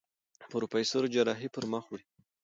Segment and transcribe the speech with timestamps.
[0.51, 2.05] پروفېسر جراحي پر مخ وړي.